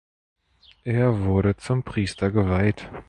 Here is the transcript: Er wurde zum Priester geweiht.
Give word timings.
Er 0.83 1.25
wurde 1.25 1.57
zum 1.57 1.83
Priester 1.83 2.31
geweiht. 2.31 2.89